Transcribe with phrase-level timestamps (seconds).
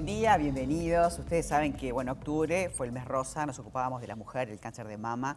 [0.00, 1.18] Buen día, bienvenidos.
[1.18, 4.58] Ustedes saben que, bueno, octubre fue el mes rosa, nos ocupábamos de la mujer, el
[4.58, 5.36] cáncer de mama,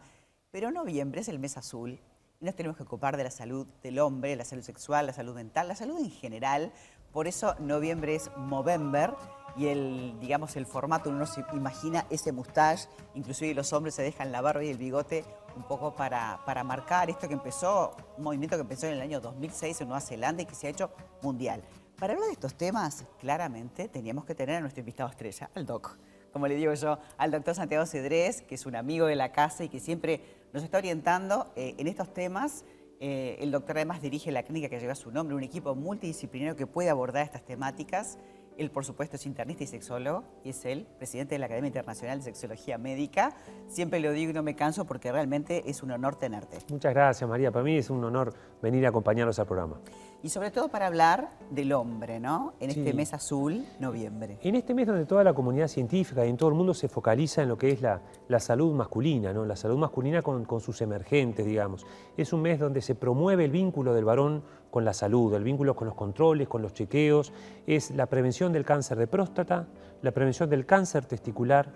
[0.52, 2.00] pero noviembre es el mes azul
[2.39, 5.36] y nos tenemos que ocupar de la salud del hombre, la salud sexual, la salud
[5.36, 6.71] mental, la salud en general.
[7.12, 9.13] Por eso noviembre es Movember
[9.57, 14.32] y el, digamos, el formato, uno se imagina ese mustache, inclusive los hombres se dejan
[14.32, 15.25] la barba y el bigote
[15.57, 19.20] un poco para, para marcar esto que empezó, un movimiento que empezó en el año
[19.20, 20.89] 2006 en Nueva Zelanda y que se ha hecho
[21.22, 21.61] mundial.
[22.03, 25.98] Para hablar de estos temas, claramente teníamos que tener a nuestro invitado estrella, al doc.
[26.34, 29.63] Como le digo yo, al doctor Santiago Cedrés, que es un amigo de la casa
[29.63, 30.20] y que siempre
[30.52, 32.66] nos está orientando eh, en estos temas.
[32.99, 36.67] Eh, el doctor además dirige la clínica que lleva su nombre, un equipo multidisciplinario que
[36.67, 38.17] puede abordar estas temáticas.
[38.57, 42.20] Él, por supuesto, es internista y sexólogo y es el presidente de la Academia Internacional
[42.20, 43.35] de Sexología Médica.
[43.67, 46.59] Siempre lo digo y no me canso porque realmente es un honor tenerte.
[46.70, 47.52] Muchas gracias, María.
[47.52, 49.80] Para mí es un honor venir a acompañarnos al programa.
[50.21, 52.53] Y sobre todo para hablar del hombre, ¿no?
[52.61, 54.38] En este mes azul, noviembre.
[54.41, 57.41] En este mes donde toda la comunidad científica y en todo el mundo se focaliza
[57.41, 58.00] en lo que es la,
[58.39, 59.44] salud masculina, ¿no?
[59.44, 61.85] La salud masculina con, con sus emergentes, digamos.
[62.16, 65.75] Es un mes donde se promueve el vínculo del varón con la salud, el vínculo
[65.75, 67.31] con los controles, con los chequeos,
[67.67, 69.67] es la prevención del cáncer de próstata,
[70.02, 71.69] la prevención del cáncer testicular,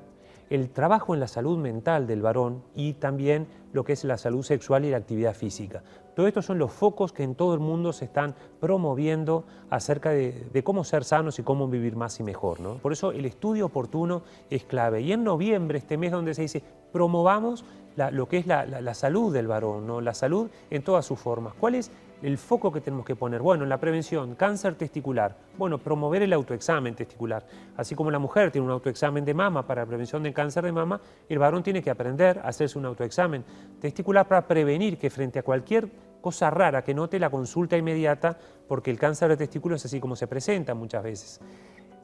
[0.49, 4.41] el trabajo en la salud mental del varón y también lo que es la salud
[4.41, 5.83] sexual y la actividad física.
[6.15, 10.63] Todos estos son los focos que en todo el mundo se están promoviendo acerca de,
[10.63, 12.59] cómo ser sanos y cómo vivir más y mejor.
[12.61, 12.79] ¿no?
[12.79, 15.01] Por eso el estudio oportuno es clave.
[15.01, 17.63] Y en noviembre, este mes donde se dice, promovamos
[18.11, 20.01] lo que es la, salud del varón, ¿no?
[20.01, 21.53] la salud en todas sus formas.
[21.53, 23.41] ¿Cuál es el foco que tenemos que poner?
[23.41, 25.35] Bueno, en la prevención, cáncer testicular.
[25.57, 27.45] Bueno, promover el autoexamen testicular.
[27.75, 30.71] Así como la mujer tiene un autoexamen de mama para la prevención del cáncer de
[30.71, 33.43] mama, el varón tiene que aprender a hacerse un autoexamen
[33.79, 35.89] testicular para prevenir que frente a cualquier
[36.21, 38.37] cosa rara que note la consulta inmediata,
[38.67, 41.41] porque el cáncer de testículo es así como se presenta muchas veces.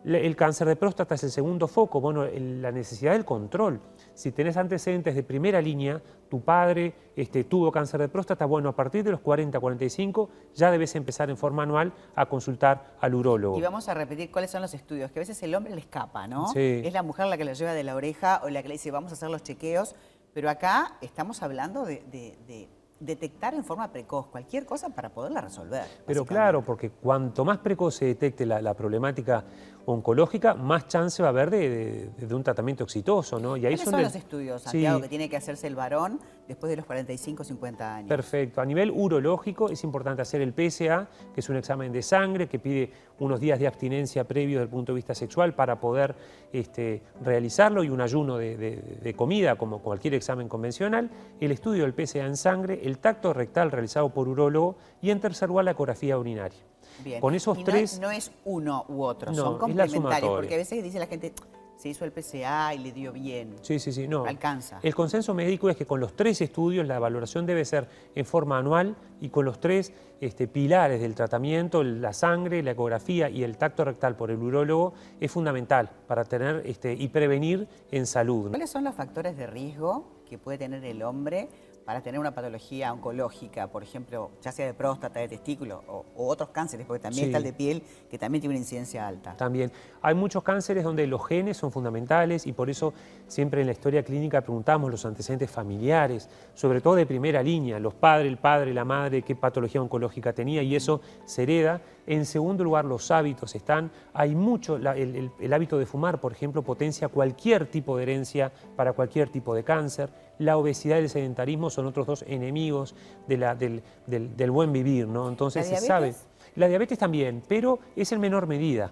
[0.06, 3.80] El cáncer de próstata es el segundo foco, bueno, la necesidad del control.
[4.14, 8.76] Si tenés antecedentes de primera línea, tu padre este, tuvo cáncer de próstata, bueno, a
[8.76, 13.58] partir de los 40, 45 ya debes empezar en forma anual a consultar al urólogo.
[13.58, 16.28] Y vamos a repetir cuáles son los estudios, que a veces el hombre le escapa,
[16.28, 16.52] ¿no?
[16.54, 18.92] Es la mujer la que le lleva de la oreja o la que le dice
[18.92, 19.96] vamos a hacer los chequeos,
[20.34, 22.70] pero acá estamos hablando de
[23.06, 25.84] detectar en forma precoz cualquier cosa para poderla resolver.
[26.06, 29.44] Pero claro, porque cuanto más precoz se detecte la, problemática
[29.86, 33.58] oncológica, más chance va a haber de, un tratamiento exitoso, ¿no?
[33.58, 36.86] Y ahí son, los estudios, Santiago, que tiene que hacerse el varón después de los
[36.86, 38.10] 45 50 años?
[38.10, 38.62] Perfecto.
[38.62, 42.60] A nivel urológico es importante hacer el PSA, que es un examen de sangre que
[42.60, 46.16] pide unos días de abstinencia previo desde el punto de vista sexual para poder
[46.52, 51.10] este, realizarlo y un ayuno de, comida como cualquier examen convencional,
[51.40, 55.50] el estudio del PSA en sangre, el tacto rectal realizado por urólogo y en tercer
[55.50, 56.60] lugar la ecografía urinaria.
[57.04, 57.22] Bien.
[57.22, 58.00] Con esos tres...
[58.00, 61.34] No es uno u otro, son complementarios, porque a veces dice la gente,
[61.76, 63.56] se hizo el PCA y le dio bien.
[63.62, 64.26] Sí, sí, sí, no.
[64.26, 64.80] Alcanza.
[64.82, 68.58] El consenso médico es que con los tres estudios la valoración debe ser en forma
[68.58, 69.92] anual y con los tres
[70.22, 74.94] este, pilares del tratamiento, la sangre, la ecografía y el tacto rectal por el urólogo,
[75.20, 78.50] es fundamental para tener este, y prevenir en salud.
[78.50, 81.50] ¿Cuáles son los factores de riesgo que puede tener el hombre
[81.86, 86.50] para tener una patología oncológica, por ejemplo, ya sea de próstata, de testículo o, otros
[86.50, 89.36] cánceres, porque también está el de piel, que también tiene una incidencia alta.
[89.36, 89.72] También.
[90.02, 92.94] Hay muchos cánceres donde los genes son fundamentales y por eso
[93.28, 97.94] siempre en la historia clínica preguntamos los antecedentes familiares, sobre todo de primera línea, los
[97.94, 101.82] padres, el padre, la madre, qué patología oncológica tenía y eso se hereda.
[102.06, 103.90] En segundo lugar, los hábitos están.
[104.14, 108.92] Hay mucho, el, el hábito de fumar, por ejemplo, potencia cualquier tipo de herencia para
[108.92, 112.96] cualquier tipo de cáncer la obesidad y el sedentarismo son otros dos enemigos
[113.28, 115.30] del, buen vivir, ¿no?
[115.30, 116.14] Entonces se sabe.
[116.56, 118.92] La diabetes también, pero es en menor medida.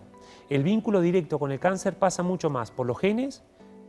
[0.50, 3.44] El vínculo directo con el cáncer pasa mucho más por los genes,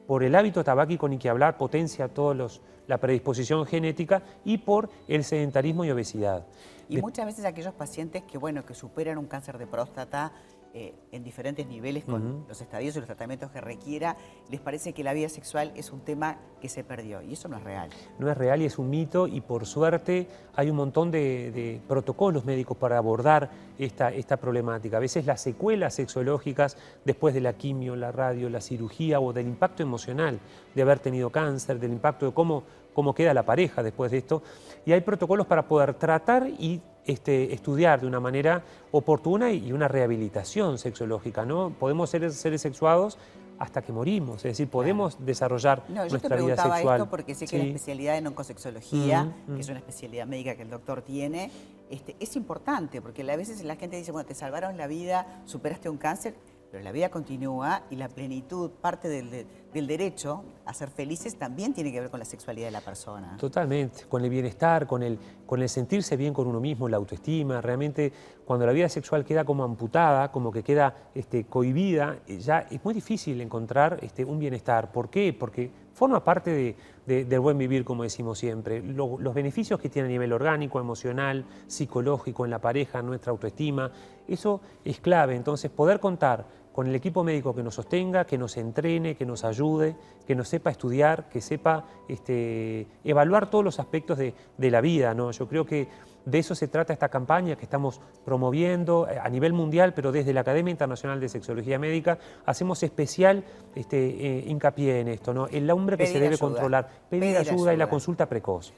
[0.06, 5.24] por el hábito tabáquico, ni que hablar, potencia todos la predisposición genética y por el
[5.24, 6.46] sedentarismo y obesidad.
[6.88, 10.32] Y muchas veces aquellos pacientes que, bueno, que superan un cáncer de próstata
[10.74, 14.16] eh, en diferentes niveles con los estadios y los tratamientos que requiera,
[14.50, 17.58] les parece que la vida sexual es un tema que se perdió y eso no
[17.58, 17.90] es real.
[18.18, 22.46] No es real y es un mito y por suerte hay un montón de, protocolos
[22.46, 24.96] médicos para abordar esta, esta problemática.
[24.96, 29.48] A veces las secuelas sexológicas después de la quimio, la radio, la cirugía o del
[29.48, 30.40] impacto emocional
[30.74, 32.62] de haber tenido cáncer, del impacto de cómo,
[32.94, 34.42] cómo queda la pareja después de esto.
[34.86, 39.88] Y hay protocolos para poder tratar y este, estudiar de una manera oportuna y una
[39.88, 41.70] rehabilitación sexológica, ¿no?
[41.70, 43.18] Podemos ser seres sexuados
[43.58, 46.98] hasta que morimos, es decir, podemos desarrollar no, yo nuestra te vida sexual.
[46.98, 50.70] esto porque sé que la especialidad en oncosexología, que es una especialidad médica que el
[50.70, 51.50] doctor tiene,
[51.88, 55.88] este, es importante, porque a veces la gente dice, bueno, te salvaron la vida, superaste
[55.88, 56.34] un cáncer,
[56.72, 61.36] pero la vida continúa y la plenitud, parte del, de- del derecho a ser felices
[61.38, 63.36] también tiene que ver con la sexualidad de la persona.
[63.38, 67.60] Totalmente, con el bienestar, con el, con el sentirse bien con uno mismo, la autoestima.
[67.60, 68.10] Realmente,
[68.46, 72.82] cuando la vida sexual queda como amputada, como que queda este, cohibida, eh, ya es
[72.82, 74.92] muy difícil encontrar este, un bienestar.
[74.92, 75.32] ¿Por qué?
[75.38, 76.76] Porque forma parte de-
[77.06, 78.80] de- del buen vivir, como decimos siempre.
[78.82, 83.30] Lo- los beneficios que tiene a nivel orgánico, emocional, psicológico, en la pareja, en nuestra
[83.32, 83.90] autoestima,
[84.28, 85.34] eso es clave.
[85.36, 89.44] Entonces, poder contar con el equipo médico que nos sostenga, que nos entrene, que nos
[89.44, 89.94] ayude,
[90.26, 95.14] que nos sepa estudiar, que sepa este, evaluar todos los aspectos de, de la vida.
[95.14, 95.30] ¿no?
[95.30, 95.88] Yo creo que
[96.24, 100.32] de eso se trata esta campaña que estamos promoviendo eh, a nivel mundial, pero desde
[100.32, 103.44] la Academia Internacional de Sexología Médica hacemos especial
[103.74, 105.46] este, eh, hincapié en esto, ¿no?
[105.48, 106.38] el hombre que se debe ayuda.
[106.38, 108.72] controlar, pedir, Pedir ayuda, y la consulta precoz.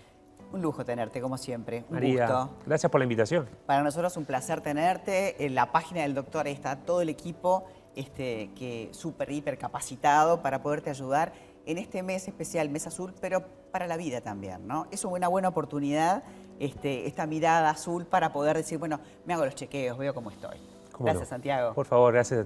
[0.53, 1.85] Un lujo tenerte, como siempre.
[1.89, 2.51] Un María, gusto.
[2.65, 3.49] gracias por la invitación.
[3.67, 5.45] Para nosotros es un placer tenerte.
[5.45, 7.65] En la página del doctor ahí está todo el equipo
[7.97, 11.33] este, que súper, hiper capacitado para poderte ayudar
[11.67, 14.87] en este mes especial, mes azul, pero para la vida también, ¿no?
[14.91, 16.23] Es una buena oportunidad,
[16.59, 20.59] este, esta mirada azul para poder decir, bueno, me hago los chequeos, veo cómo estoy.
[20.93, 21.31] ¿Cómo Gracias, no?
[21.31, 21.75] Santiago.
[21.75, 22.43] Por favor, gracias a ti.